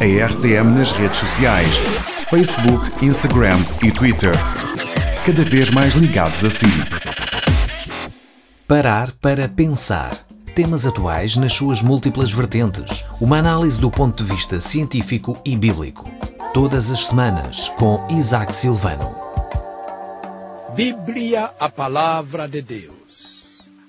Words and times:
a 0.00 0.26
RTM 0.26 0.78
nas 0.78 0.92
redes 0.92 1.18
sociais: 1.18 1.76
Facebook, 2.30 3.04
Instagram 3.04 3.58
e 3.82 3.90
Twitter. 3.90 4.32
Cada 5.26 5.42
vez 5.42 5.70
mais 5.70 5.94
ligados 5.94 6.44
a 6.44 6.50
si. 6.50 6.66
Parar 8.66 9.10
para 9.20 9.48
pensar. 9.48 10.16
Temas 10.54 10.86
atuais 10.86 11.36
nas 11.36 11.52
suas 11.52 11.82
múltiplas 11.82 12.32
vertentes. 12.32 13.04
Uma 13.20 13.38
análise 13.38 13.78
do 13.78 13.90
ponto 13.90 14.22
de 14.22 14.30
vista 14.32 14.60
científico 14.60 15.36
e 15.44 15.56
bíblico. 15.56 16.08
Todas 16.54 16.90
as 16.90 17.06
semanas, 17.06 17.68
com 17.70 18.06
Isaac 18.10 18.54
Silvano. 18.54 19.16
Bíblia, 20.76 21.50
a 21.58 21.68
palavra 21.68 22.46
de 22.48 22.62
Deus. 22.62 22.98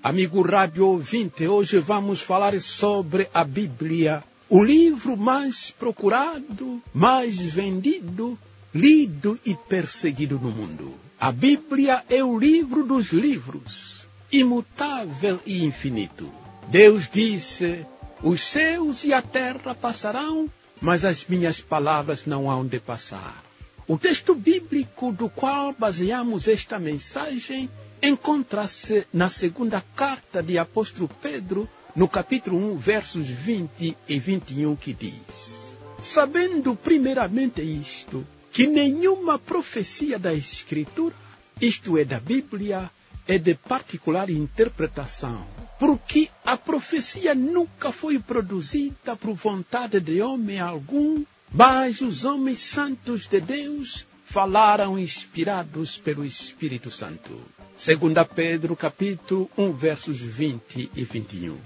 Amigo 0.01 0.41
rádio 0.41 0.87
ouvinte, 0.87 1.47
hoje 1.47 1.77
vamos 1.77 2.21
falar 2.21 2.59
sobre 2.61 3.29
a 3.33 3.43
Bíblia, 3.43 4.23
o 4.49 4.63
livro 4.63 5.15
mais 5.15 5.71
procurado, 5.71 6.81
mais 6.93 7.37
vendido, 7.37 8.37
lido 8.73 9.39
e 9.45 9.53
perseguido 9.53 10.39
no 10.39 10.49
mundo. 10.49 10.95
A 11.19 11.31
Bíblia 11.31 12.03
é 12.09 12.23
o 12.23 12.37
livro 12.37 12.83
dos 12.83 13.11
livros, 13.11 14.07
imutável 14.31 15.39
e 15.45 15.63
infinito. 15.63 16.29
Deus 16.69 17.07
disse: 17.11 17.85
Os 18.23 18.41
céus 18.41 19.03
e 19.03 19.13
a 19.13 19.21
terra 19.21 19.75
passarão, 19.75 20.49
mas 20.81 21.05
as 21.05 21.25
minhas 21.25 21.61
palavras 21.61 22.25
não 22.25 22.49
hão 22.49 22.65
de 22.65 22.79
passar. 22.79 23.43
O 23.87 23.97
texto 23.97 24.33
bíblico 24.33 25.11
do 25.11 25.29
qual 25.29 25.73
baseamos 25.73 26.47
esta 26.47 26.79
mensagem 26.79 27.69
encontra-se 28.01 29.05
na 29.11 29.29
segunda 29.29 29.83
carta 29.95 30.41
de 30.41 30.57
apóstolo 30.57 31.09
Pedro, 31.21 31.67
no 31.95 32.07
capítulo 32.07 32.57
1, 32.73 32.77
versos 32.77 33.27
20 33.27 33.97
e 34.07 34.19
21, 34.19 34.75
que 34.75 34.93
diz: 34.93 35.69
Sabendo 36.01 36.75
primeiramente 36.75 37.61
isto, 37.61 38.25
que 38.51 38.67
nenhuma 38.67 39.39
profecia 39.39 40.19
da 40.19 40.33
Escritura, 40.33 41.15
isto 41.59 41.97
é, 41.97 42.05
da 42.05 42.19
Bíblia, 42.19 42.89
é 43.27 43.37
de 43.37 43.53
particular 43.53 44.29
interpretação, 44.29 45.45
porque 45.79 46.29
a 46.45 46.57
profecia 46.57 47.35
nunca 47.35 47.91
foi 47.91 48.17
produzida 48.17 49.15
por 49.15 49.33
vontade 49.35 49.99
de 49.99 50.21
homem 50.21 50.59
algum, 50.59 51.23
mas 51.51 52.01
os 52.01 52.25
homens 52.25 52.59
santos 52.59 53.27
de 53.27 53.39
Deus 53.39 54.05
falaram 54.25 54.97
inspirados 54.97 55.97
pelo 55.97 56.23
Espírito 56.23 56.91
Santo. 56.91 57.39
Segunda 57.75 58.25
Pedro, 58.25 58.75
capítulo 58.75 59.49
1, 59.57 59.71
versos 59.73 60.17
20 60.19 60.91
e 60.95 61.03
21. 61.03 61.57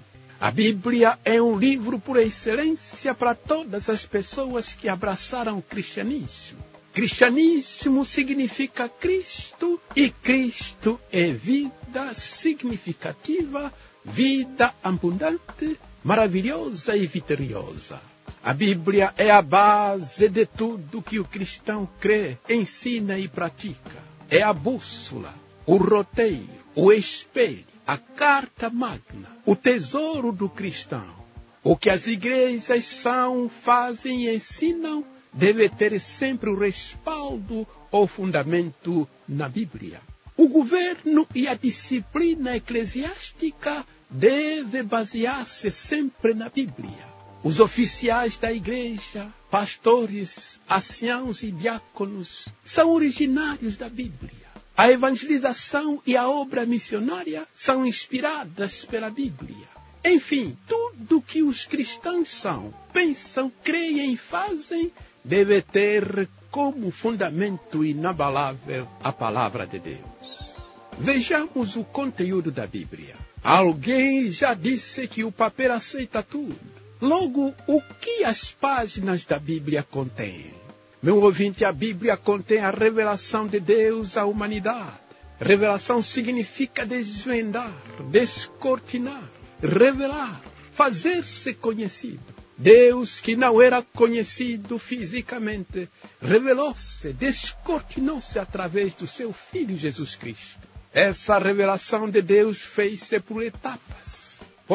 A 0.43 0.51
Bíblia 0.51 1.17
é 1.23 1.41
um 1.41 1.57
livro 1.57 1.97
por 1.97 2.17
excelência 2.17 3.15
para 3.15 3.33
todas 3.33 3.87
as 3.87 4.05
pessoas 4.05 4.73
que 4.73 4.89
abraçaram 4.89 5.57
o 5.57 5.61
cristianismo. 5.61 6.59
Cristianismo 6.91 8.03
significa 8.03 8.89
Cristo 8.89 9.79
e 9.95 10.09
Cristo 10.09 10.99
é 11.09 11.31
vida 11.31 12.13
significativa, 12.13 13.71
vida 14.03 14.73
abundante, 14.83 15.79
maravilhosa 16.03 16.97
e 16.97 17.07
vitoriosa. 17.07 18.01
A 18.43 18.53
Bíblia 18.53 19.13
é 19.17 19.31
a 19.31 19.41
base 19.41 20.27
de 20.27 20.45
tudo 20.45 21.01
que 21.01 21.21
o 21.21 21.25
cristão 21.25 21.87
crê, 22.01 22.37
ensina 22.49 23.17
e 23.17 23.29
pratica. 23.29 23.97
É 24.29 24.41
a 24.41 24.51
bússola, 24.51 25.33
o 25.65 25.77
roteiro, 25.77 26.62
o 26.75 26.91
espelho, 26.91 27.65
a 27.85 27.97
carta 27.97 28.69
magna, 28.69 29.29
o 29.45 29.55
tesouro 29.55 30.31
do 30.31 30.49
cristão. 30.49 31.23
O 31.63 31.77
que 31.77 31.89
as 31.89 32.07
igrejas 32.07 32.85
são, 32.85 33.49
fazem 33.49 34.25
e 34.25 34.35
ensinam 34.35 35.05
deve 35.31 35.67
ter 35.69 35.99
sempre 35.99 36.49
o 36.49 36.57
respaldo 36.57 37.67
ou 37.91 38.05
fundamento 38.07 39.07
na 39.27 39.49
Bíblia. 39.49 40.01
O 40.37 40.47
governo 40.47 41.27
e 41.33 41.47
a 41.47 41.53
disciplina 41.53 42.55
eclesiástica 42.55 43.85
deve 44.09 44.83
basear-se 44.83 45.71
sempre 45.71 46.33
na 46.33 46.49
Bíblia. 46.49 47.13
Os 47.43 47.59
oficiais 47.59 48.37
da 48.37 48.51
igreja, 48.51 49.27
pastores, 49.49 50.59
anciãos 50.69 51.43
e 51.43 51.51
diáconos 51.51 52.47
são 52.63 52.91
originários 52.91 53.75
da 53.75 53.89
Bíblia. 53.89 54.42
A 54.75 54.89
evangelização 54.89 56.01
e 56.05 56.17
a 56.17 56.27
obra 56.27 56.65
missionária 56.65 57.47
são 57.55 57.85
inspiradas 57.85 58.83
pela 58.85 59.09
Bíblia. 59.09 59.67
Enfim, 60.03 60.57
tudo 60.67 61.21
que 61.21 61.43
os 61.43 61.65
cristãos 61.65 62.29
são, 62.29 62.73
pensam, 62.91 63.51
creem 63.63 64.13
e 64.13 64.17
fazem 64.17 64.91
deve 65.23 65.61
ter 65.61 66.27
como 66.51 66.91
fundamento 66.91 67.85
inabalável 67.85 68.87
a 69.01 69.11
palavra 69.11 69.65
de 69.65 69.79
Deus. 69.79 70.53
Vejamos 70.99 71.75
o 71.75 71.83
conteúdo 71.83 72.51
da 72.51 72.67
Bíblia. 72.67 73.15
Alguém 73.43 74.29
já 74.29 74.53
disse 74.53 75.07
que 75.07 75.23
o 75.23 75.31
papel 75.31 75.73
aceita 75.73 76.21
tudo. 76.21 76.55
Logo, 77.01 77.53
o 77.67 77.81
que 77.99 78.23
as 78.23 78.51
páginas 78.51 79.25
da 79.25 79.39
Bíblia 79.39 79.83
contêm? 79.83 80.62
Meu 81.03 81.19
ouvinte, 81.19 81.65
a 81.65 81.71
Bíblia 81.73 82.15
contém 82.15 82.59
a 82.59 82.71
revelação 82.71 83.45
de 83.45 83.59
Deus 83.59 84.15
à 84.15 84.23
humanidade. 84.23 85.01
Revelação 85.37 86.01
significa 86.01 86.85
desvendar, 86.85 87.73
descortinar, 88.09 89.29
revelar, 89.61 90.41
fazer-se 90.71 91.55
conhecido. 91.55 92.23
Deus, 92.57 93.19
que 93.19 93.35
não 93.35 93.61
era 93.61 93.81
conhecido 93.81 94.79
fisicamente, 94.79 95.89
revelou-se, 96.21 97.11
descortinou-se 97.11 98.39
através 98.39 98.93
do 98.93 99.05
seu 99.05 99.33
Filho 99.33 99.77
Jesus 99.77 100.15
Cristo. 100.15 100.65
Essa 100.93 101.37
revelação 101.37 102.09
de 102.09 102.21
Deus 102.21 102.59
fez-se 102.59 103.19
por 103.19 103.43
etapas. 103.43 104.12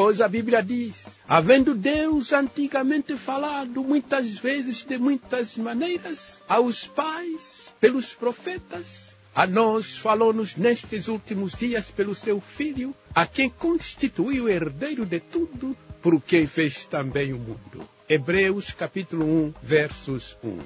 Pois 0.01 0.21
a 0.21 0.29
Bíblia 0.29 0.63
diz: 0.63 1.07
havendo 1.27 1.75
Deus 1.75 2.31
antigamente 2.31 3.17
falado 3.17 3.83
muitas 3.83 4.37
vezes 4.37 4.85
de 4.85 4.97
muitas 4.97 5.57
maneiras 5.57 6.41
aos 6.47 6.87
pais, 6.87 7.73
pelos 7.81 8.13
profetas, 8.13 9.13
a 9.35 9.45
nós 9.45 9.97
falou-nos 9.97 10.55
nestes 10.55 11.09
últimos 11.09 11.51
dias 11.51 11.91
pelo 11.91 12.15
seu 12.15 12.39
Filho, 12.39 12.95
a 13.13 13.27
quem 13.27 13.49
constituiu 13.49 14.47
herdeiro 14.47 15.05
de 15.05 15.19
tudo, 15.19 15.75
por 16.01 16.21
quem 16.21 16.47
fez 16.47 16.85
também 16.85 17.33
o 17.33 17.37
mundo. 17.37 17.83
Hebreus 18.07 18.71
capítulo 18.71 19.25
1, 19.25 19.53
versos 19.61 20.37
1. 20.41 20.59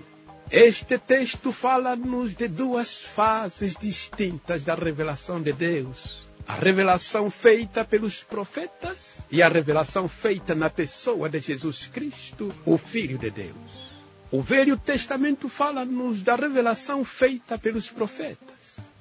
Este 0.51 0.99
texto 0.99 1.51
fala-nos 1.51 2.35
de 2.35 2.47
duas 2.47 3.01
fases 3.01 3.75
distintas 3.75 4.63
da 4.63 4.75
revelação 4.75 5.41
de 5.41 5.53
Deus. 5.53 6.31
A 6.47 6.55
revelação 6.55 7.31
feita 7.31 7.85
pelos 7.85 8.21
profetas 8.21 9.17
e 9.31 9.41
a 9.41 9.47
revelação 9.47 10.07
feita 10.09 10.53
na 10.53 10.69
pessoa 10.69 11.29
de 11.29 11.39
Jesus 11.39 11.87
Cristo, 11.87 12.49
o 12.65 12.77
Filho 12.77 13.17
de 13.17 13.29
Deus. 13.29 13.93
O 14.31 14.41
Velho 14.41 14.77
Testamento 14.77 15.47
fala-nos 15.47 16.21
da 16.21 16.35
revelação 16.35 17.05
feita 17.05 17.57
pelos 17.57 17.89
profetas. 17.89 18.53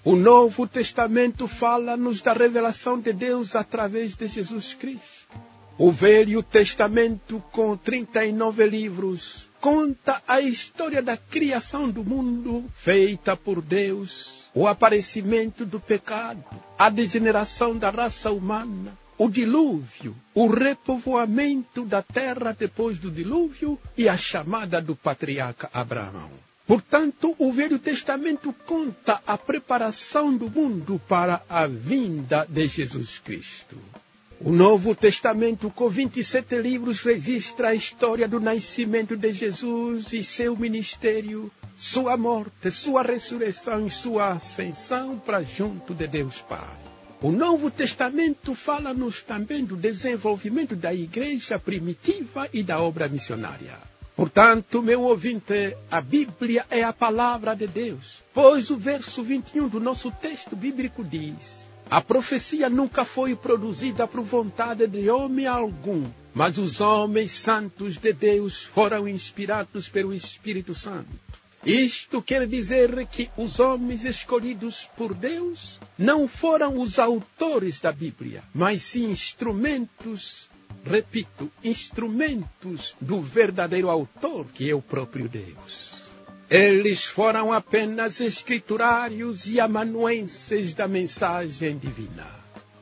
O 0.04 0.14
Novo 0.14 0.66
Testamento 0.66 1.48
fala-nos 1.48 2.20
da 2.20 2.32
revelação 2.32 2.98
de 2.98 3.12
Deus 3.12 3.56
através 3.56 4.14
de 4.14 4.28
Jesus 4.28 4.74
Cristo. 4.74 5.36
O 5.78 5.90
Velho 5.90 6.42
Testamento, 6.42 7.42
com 7.50 7.76
39 7.76 8.66
livros, 8.66 9.48
conta 9.62 10.20
a 10.26 10.40
história 10.40 11.00
da 11.00 11.16
criação 11.16 11.88
do 11.88 12.02
mundo 12.02 12.64
feita 12.74 13.36
por 13.36 13.62
Deus, 13.62 14.42
o 14.52 14.66
aparecimento 14.66 15.64
do 15.64 15.78
pecado, 15.78 16.44
a 16.76 16.90
degeneração 16.90 17.78
da 17.78 17.88
raça 17.88 18.32
humana, 18.32 18.98
o 19.16 19.28
dilúvio, 19.28 20.16
o 20.34 20.48
repovoamento 20.48 21.84
da 21.84 22.02
terra 22.02 22.52
depois 22.58 22.98
do 22.98 23.08
dilúvio 23.08 23.78
e 23.96 24.08
a 24.08 24.16
chamada 24.16 24.82
do 24.82 24.96
patriarca 24.96 25.70
Abraão. 25.72 26.30
Portanto, 26.66 27.36
o 27.38 27.52
Velho 27.52 27.78
Testamento 27.78 28.52
conta 28.66 29.22
a 29.24 29.38
preparação 29.38 30.36
do 30.36 30.50
mundo 30.50 31.00
para 31.08 31.40
a 31.48 31.68
vinda 31.68 32.44
de 32.50 32.66
Jesus 32.66 33.20
Cristo. 33.20 33.78
O 34.44 34.50
Novo 34.50 34.92
Testamento, 34.92 35.70
com 35.70 35.88
27 35.88 36.60
livros, 36.60 37.00
registra 37.00 37.68
a 37.68 37.74
história 37.76 38.26
do 38.26 38.40
nascimento 38.40 39.16
de 39.16 39.30
Jesus 39.30 40.12
e 40.12 40.24
seu 40.24 40.56
ministério, 40.56 41.48
sua 41.78 42.16
morte, 42.16 42.68
sua 42.68 43.02
ressurreição 43.02 43.86
e 43.86 43.90
sua 43.90 44.32
ascensão 44.32 45.16
para 45.16 45.44
junto 45.44 45.94
de 45.94 46.08
Deus 46.08 46.38
Pai. 46.38 46.58
O 47.20 47.30
Novo 47.30 47.70
Testamento 47.70 48.52
fala-nos 48.52 49.22
também 49.22 49.64
do 49.64 49.76
desenvolvimento 49.76 50.74
da 50.74 50.92
igreja 50.92 51.56
primitiva 51.56 52.48
e 52.52 52.64
da 52.64 52.80
obra 52.80 53.06
missionária. 53.06 53.78
Portanto, 54.16 54.82
meu 54.82 55.02
ouvinte, 55.02 55.76
a 55.88 56.00
Bíblia 56.00 56.66
é 56.68 56.82
a 56.82 56.92
palavra 56.92 57.54
de 57.54 57.68
Deus, 57.68 58.18
pois 58.34 58.70
o 58.70 58.76
verso 58.76 59.22
21 59.22 59.68
do 59.68 59.78
nosso 59.78 60.10
texto 60.10 60.56
bíblico 60.56 61.04
diz: 61.04 61.61
A 61.90 62.00
profecia 62.00 62.68
nunca 62.70 63.04
foi 63.04 63.36
produzida 63.36 64.06
por 64.06 64.22
vontade 64.22 64.86
de 64.86 65.10
homem 65.10 65.46
algum, 65.46 66.04
mas 66.34 66.56
os 66.56 66.80
homens 66.80 67.32
santos 67.32 67.98
de 67.98 68.12
Deus 68.12 68.62
foram 68.62 69.06
inspirados 69.06 69.88
pelo 69.88 70.14
Espírito 70.14 70.74
Santo. 70.74 71.10
Isto 71.64 72.20
quer 72.20 72.46
dizer 72.48 73.06
que 73.06 73.30
os 73.36 73.60
homens 73.60 74.04
escolhidos 74.04 74.88
por 74.96 75.14
Deus 75.14 75.78
não 75.96 76.26
foram 76.26 76.80
os 76.80 76.98
autores 76.98 77.80
da 77.80 77.92
Bíblia, 77.92 78.42
mas 78.52 78.82
sim 78.82 79.04
instrumentos, 79.04 80.48
repito, 80.84 81.52
instrumentos 81.62 82.96
do 83.00 83.20
verdadeiro 83.20 83.88
autor, 83.88 84.46
que 84.52 84.68
é 84.68 84.74
o 84.74 84.82
próprio 84.82 85.28
Deus. 85.28 85.91
Eles 86.52 87.06
foram 87.06 87.50
apenas 87.50 88.20
escriturários 88.20 89.46
e 89.46 89.58
amanuenses 89.58 90.74
da 90.74 90.86
mensagem 90.86 91.78
divina. 91.78 92.26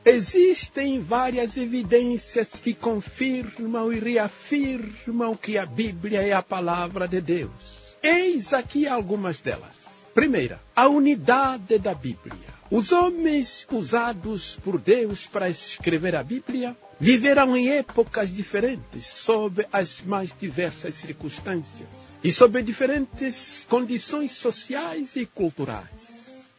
Existem 0.03 1.01
várias 1.01 1.55
evidências 1.55 2.49
que 2.61 2.73
confirmam 2.73 3.93
e 3.93 3.97
reafirmam 3.97 5.33
que 5.35 5.57
a 5.57 5.65
Bíblia 5.65 6.21
é 6.21 6.33
a 6.33 6.41
palavra 6.41 7.07
de 7.07 7.21
Deus. 7.21 7.95
Eis 8.03 8.51
aqui 8.51 8.89
algumas 8.89 9.39
delas. 9.39 9.71
Primeira, 10.13 10.59
a 10.75 10.89
unidade 10.89 11.79
da 11.79 11.93
Bíblia. 11.93 12.51
Os 12.69 12.91
homens 12.91 13.65
usados 13.71 14.57
por 14.61 14.77
Deus 14.81 15.27
para 15.27 15.49
escrever 15.49 16.13
a 16.17 16.23
Bíblia 16.23 16.75
viveram 16.99 17.55
em 17.55 17.69
épocas 17.69 18.33
diferentes, 18.33 19.07
sob 19.07 19.65
as 19.71 20.01
mais 20.01 20.35
diversas 20.37 20.95
circunstâncias 20.95 22.00
e 22.23 22.31
sob 22.31 22.61
diferentes 22.61 23.65
condições 23.69 24.33
sociais 24.33 25.15
e 25.15 25.25
culturais. 25.25 26.11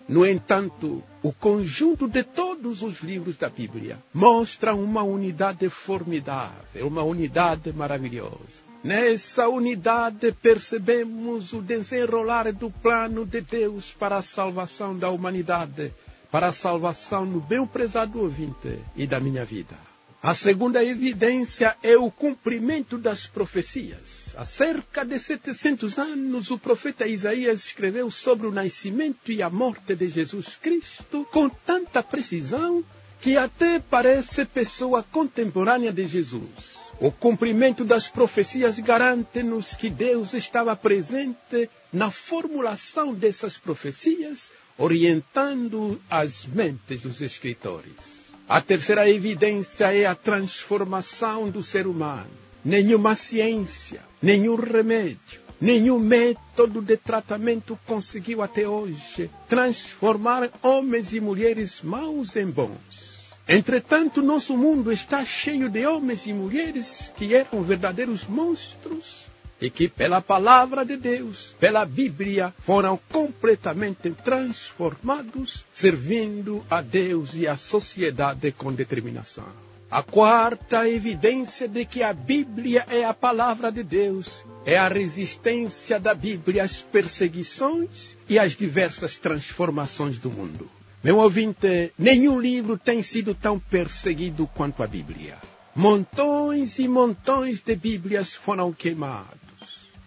No 0.09 0.27
entanto, 0.27 1.03
o 1.23 1.33
conjunto 1.33 2.09
de 2.09 2.25
todos 2.25 2.83
os 2.83 3.01
livros 3.01 3.37
da 3.37 3.49
Bíblia 3.49 3.99
mostra 4.13 4.75
uma 4.75 5.03
unidade 5.03 5.69
formidável, 5.69 6.87
uma 6.87 7.03
unidade 7.03 7.73
maravilhosa. 7.73 8.73
Nessa 8.83 9.49
unidade 9.49 10.33
percebemos 10.33 11.53
o 11.53 11.63
desenrolar 11.63 12.53
do 12.53 12.69
plano 12.69 13.25
de 13.25 13.41
Deus 13.41 13.95
para 13.97 14.17
a 14.17 14.23
salvação 14.23 14.99
da 14.99 15.09
humanidade, 15.09 15.93
para 16.33 16.49
a 16.49 16.53
salvação 16.53 17.25
do 17.25 17.41
bem 17.41 17.65
prezado 17.65 18.21
ouvinte 18.21 18.81
e 18.97 19.07
da 19.07 19.21
minha 19.21 19.45
vida. 19.45 19.92
A 20.25 20.35
segunda 20.35 20.85
evidência 20.85 21.77
é 21.83 21.97
o 21.97 22.09
cumprimento 22.09 22.97
das 22.97 23.27
profecias. 23.27 24.33
Há 24.37 24.45
cerca 24.45 25.05
de 25.05 25.19
700 25.19 25.99
anos, 25.99 26.49
o 26.53 26.59
profeta 26.59 27.09
Isaías 27.09 27.67
escreveu 27.67 28.09
sobre 28.09 28.47
o 28.47 28.53
nascimento 28.53 29.33
e 29.33 29.43
a 29.43 29.51
morte 29.51 29.97
de 29.97 30.09
Jesus 30.09 30.55
Cristo 30.55 31.27
com 31.33 31.49
tanta 31.49 32.05
precisão 32.05 32.85
que 33.21 33.37
até 33.37 33.81
parece 33.81 34.45
pessoa 34.45 35.03
contemporânea 35.03 35.93
de 35.93 36.07
Jesus. 36.07 36.79
O 37.01 37.11
cumprimento 37.11 37.85
das 37.85 38.07
profecias 38.07 38.79
garante-nos 38.79 39.75
que 39.75 39.91
Deus 39.91 40.35
estava 40.35 40.77
presente 40.77 41.69
na 41.93 42.13
formulação 42.13 43.13
dessas 43.13 43.59
profecias, 43.59 44.53
orientando 44.79 46.01
as 46.09 46.47
mentes 46.47 47.01
dos 47.01 47.21
escritores. 47.21 48.22
A 48.53 48.61
terceira 48.61 49.09
evidência 49.09 49.97
é 49.97 50.05
a 50.05 50.15
transformação 50.15 51.49
do 51.49 51.63
ser 51.63 51.87
humano. 51.87 52.29
Nenhuma 52.63 53.15
ciência, 53.15 54.01
nenhum 54.21 54.57
remédio, 54.57 55.41
nenhum 55.59 55.99
método 55.99 56.83
de 56.83 56.99
tratamento 56.99 57.79
conseguiu 57.87 58.43
até 58.43 58.69
hoje 58.69 59.31
transformar 59.49 60.51
homens 60.63 61.15
e 61.15 61.19
mulheres 61.19 61.81
maus 61.81 62.37
em 62.37 62.45
bons. 62.45 63.33
Entretanto, 63.49 64.21
nosso 64.21 64.55
mundo 64.55 64.93
está 64.93 65.25
cheio 65.25 65.71
de 65.71 65.87
homens 65.87 66.27
e 66.27 66.35
mulheres 66.35 67.11
que 67.17 67.35
eram 67.35 67.63
verdadeiros 67.63 68.27
monstros 68.27 69.22
e 69.63 69.71
que, 69.71 69.89
pela 69.89 70.21
palavra 70.21 70.85
de 70.85 70.97
Deus, 70.97 71.55
pela 71.61 71.85
Bíblia, 71.85 72.53
foram 72.67 72.99
completamente 73.09 74.11
transformados, 74.11 75.65
servindo 75.73 76.67
a 76.69 76.83
Deus 76.83 77.37
e 77.37 77.47
à 77.47 77.57
sociedade 77.57 78.51
com 78.51 78.73
determinação. 78.73 79.47
A 79.89 80.03
quarta 80.03 80.89
evidência 80.89 81.69
de 81.69 81.85
que 81.85 82.03
a 82.03 82.13
Bíblia 82.13 82.85
é 82.89 83.05
a 83.05 83.15
palavra 83.15 83.71
de 83.71 83.85
Deus 83.85 84.45
é 84.65 84.77
a 84.77 84.89
resistência 84.89 86.01
da 86.01 86.15
Bíblia 86.15 86.65
às 86.65 86.81
perseguições 86.81 88.17
e 88.29 88.39
às 88.39 88.57
diversas 88.57 89.17
transformações 89.17 90.19
do 90.19 90.31
mundo. 90.31 90.69
Meu 91.05 91.19
ouvinte, 91.19 91.93
nenhum 91.97 92.41
livro 92.41 92.79
tem 92.79 93.03
sido 93.03 93.35
tão 93.35 93.61
perseguido 93.61 94.49
quanto 94.55 94.83
a 94.83 94.87
Bíblia. 94.87 95.37
Montões 95.75 96.79
e 96.79 96.89
montões 96.89 97.61
de 97.61 97.77
Bíblias 97.77 98.35
foram 98.35 98.73
queimados. 98.73 99.42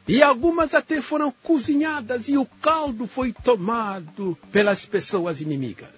E 0.07 0.21
algumas 0.21 0.73
até 0.73 1.01
foram 1.01 1.33
cozinhadas 1.43 2.27
e 2.27 2.37
o 2.37 2.45
caldo 2.45 3.07
foi 3.07 3.33
tomado 3.33 4.37
pelas 4.51 4.85
pessoas 4.85 5.41
inimigas. 5.41 5.89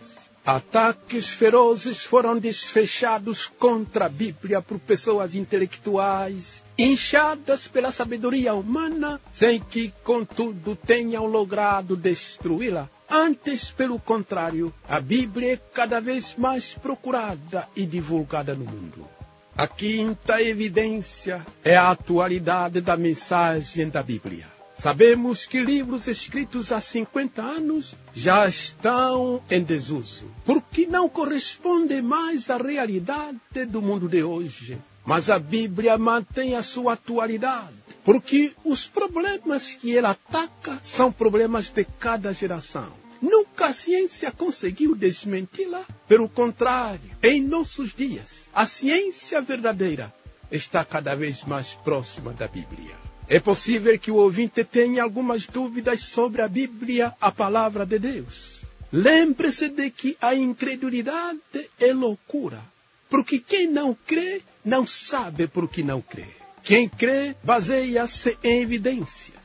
Ataques 0.45 1.27
ferozes 1.27 2.06
foram 2.06 2.39
desfechados 2.39 3.48
contra 3.59 4.06
a 4.06 4.09
Bíblia 4.09 4.62
por 4.62 4.80
pessoas 4.80 5.36
intelectuais, 5.36 6.63
inchadas 6.77 7.68
pela 7.68 7.92
sabedoria 7.92 8.54
humana, 8.54 9.19
sem 9.33 9.59
que, 9.59 9.94
contudo, 10.06 10.74
tenham 10.74 11.25
logrado 11.25 11.98
destruí-la. 11.98 12.89
Antes, 13.09 13.71
pelo 13.71 14.00
contrário, 14.00 14.74
a 14.88 15.01
Bíblia 15.01 15.56
é 15.56 15.59
cada 15.74 16.00
vez 16.00 16.33
mais 16.38 16.74
procurada 16.74 17.68
e 17.75 17.86
divulgada 17.86 18.56
no 18.56 18.63
mundo. 18.63 19.17
A 19.57 19.68
quinta 19.68 20.39
evidência 20.39 21.44
é 21.63 21.75
a 21.75 21.89
atualidade 21.89 22.80
da 22.80 22.95
mensagem 22.95 23.89
da 23.89 24.04
Bíblia. 24.04 24.45
Sabemos 24.77 25.48
que 25.48 25.59
livros 25.59 26.06
escritos 26.06 26.71
há 26.71 26.80
50 26.80 27.42
anos 27.42 27.95
já 28.13 28.48
estão 28.48 29.42
em 29.50 29.63
desuso, 29.63 30.25
porque 30.45 30.86
não 30.86 31.09
correspondem 31.09 32.04
mais 32.04 32.51
à 32.51 32.57
realidade 32.57 33.39
do 33.68 33.81
mundo 33.81 34.07
de 34.07 34.21
hoje. 34.21 34.77
Mas 35.04 35.27
a 35.27 35.39
Bíblia 35.39 35.98
mantém 35.98 36.56
a 36.56 36.62
sua 36.62 36.94
atualidade, 36.94 37.74
porque 38.06 38.54
os 38.63 38.86
problemas 38.86 39.74
que 39.74 39.98
ela 39.98 40.12
ataca 40.12 40.80
são 40.83 41.12
problemas 41.12 41.71
de 41.71 41.83
cada 41.83 42.31
geração. 42.31 43.06
Nunca 43.22 43.68
a 43.68 43.74
ciência 43.74 44.31
conseguiu 44.31 44.96
desmenti-la. 44.96 45.86
Pelo 46.08 46.30
contrário, 46.30 47.10
em 47.24 47.42
nossos 47.42 47.94
dias, 47.94 48.48
a 48.54 48.66
ciência 48.66 49.42
verdadeira 49.42 50.14
está 50.52 50.84
cada 50.86 51.16
vez 51.16 51.44
mais 51.44 51.74
próxima 51.74 52.31
da 52.34 52.48
Bíblia. 52.48 52.96
É 53.30 53.40
possível 53.40 53.98
que 54.00 54.10
o 54.10 54.16
ouvinte 54.16 54.64
tenha 54.64 55.04
algumas 55.04 55.45
dúvidas 55.45 56.00
sobre 56.02 56.42
a 56.42 56.47
Bíblia, 56.47 57.14
a 57.19 57.30
palavra 57.31 57.86
de 57.86 58.00
Deus. 58.00 58.62
Lembre-se 58.92 59.68
de 59.68 59.90
que 59.92 60.18
a 60.21 60.33
incredulidade 60.33 61.69
é 61.78 61.92
loucura, 61.92 62.64
porque 63.09 63.40
quem 63.40 63.68
não 63.68 63.94
crê 63.94 64.42
não 64.64 64.88
sabe 64.88 65.47
por 65.47 65.68
que 65.69 65.83
não 65.83 66.02
crê. 66.02 66.28
Quem 66.64 66.88
crê 66.88 67.36
baseia-se 67.44 68.38
em 68.42 68.62
evidências. 68.62 69.37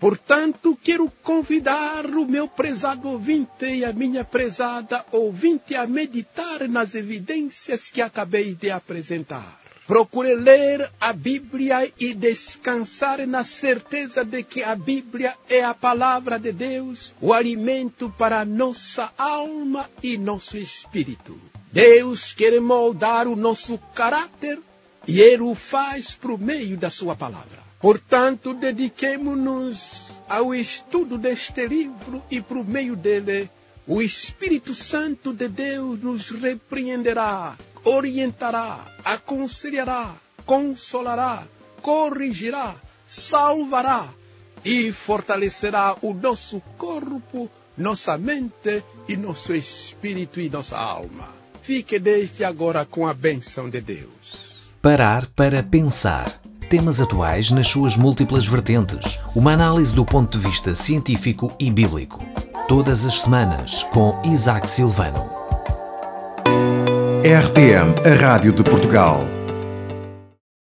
Portanto, 0.00 0.78
quero 0.82 1.10
convidar 1.22 2.06
o 2.06 2.26
meu 2.26 2.48
prezado 2.48 3.06
ouvinte 3.06 3.66
e 3.66 3.84
a 3.84 3.92
minha 3.92 4.24
prezada 4.24 5.04
ouvinte 5.12 5.74
a 5.74 5.86
meditar 5.86 6.66
nas 6.66 6.94
evidências 6.94 7.90
que 7.90 8.00
acabei 8.00 8.54
de 8.54 8.70
apresentar. 8.70 9.60
Procure 9.86 10.34
ler 10.36 10.90
a 10.98 11.12
Bíblia 11.12 11.92
e 11.98 12.14
descansar 12.14 13.26
na 13.26 13.44
certeza 13.44 14.24
de 14.24 14.42
que 14.42 14.62
a 14.62 14.74
Bíblia 14.74 15.36
é 15.50 15.62
a 15.62 15.74
palavra 15.74 16.38
de 16.38 16.52
Deus, 16.52 17.12
o 17.20 17.34
alimento 17.34 18.08
para 18.16 18.42
nossa 18.42 19.12
alma 19.18 19.90
e 20.02 20.16
nosso 20.16 20.56
espírito. 20.56 21.38
Deus 21.70 22.32
quer 22.32 22.58
moldar 22.58 23.28
o 23.28 23.36
nosso 23.36 23.76
caráter 23.94 24.58
e 25.06 25.20
Ele 25.20 25.42
o 25.42 25.54
faz 25.54 26.14
por 26.14 26.38
meio 26.38 26.78
da 26.78 26.88
Sua 26.88 27.14
palavra. 27.14 27.59
Portanto, 27.80 28.52
dediquemo-nos 28.52 30.20
ao 30.28 30.54
estudo 30.54 31.16
deste 31.16 31.66
livro 31.66 32.22
e 32.30 32.40
por 32.40 32.64
meio 32.64 32.94
dele 32.94 33.48
o 33.86 34.02
Espírito 34.02 34.74
Santo 34.74 35.32
de 35.32 35.48
Deus 35.48 36.00
nos 36.00 36.30
repreenderá, 36.30 37.56
orientará, 37.82 38.84
aconselhará, 39.02 40.14
consolará, 40.44 41.44
corrigirá, 41.80 42.76
salvará 43.08 44.08
e 44.64 44.92
fortalecerá 44.92 45.96
o 46.02 46.12
nosso 46.12 46.60
corpo, 46.76 47.50
nossa 47.76 48.18
mente 48.18 48.84
e 49.08 49.16
nosso 49.16 49.54
espírito 49.54 50.38
e 50.38 50.50
nossa 50.50 50.76
alma. 50.76 51.30
Fique 51.62 51.98
desde 51.98 52.44
agora 52.44 52.84
com 52.84 53.08
a 53.08 53.14
bênção 53.14 53.70
de 53.70 53.80
Deus. 53.80 54.50
Parar 54.82 55.26
para 55.26 55.62
pensar. 55.62 56.39
Temas 56.70 57.00
atuais 57.00 57.50
nas 57.50 57.66
suas 57.66 57.96
múltiplas 57.96 58.46
vertentes. 58.46 59.18
Uma 59.34 59.54
análise 59.54 59.92
do 59.92 60.04
ponto 60.04 60.38
de 60.38 60.46
vista 60.46 60.72
científico 60.72 61.52
e 61.58 61.68
bíblico. 61.68 62.24
Todas 62.68 63.04
as 63.04 63.22
semanas 63.22 63.82
com 63.90 64.22
Isaac 64.24 64.70
Silvano. 64.70 65.28
RTM, 67.24 68.08
a 68.08 68.24
Rádio 68.24 68.52
de 68.52 68.62
Portugal. 68.62 69.39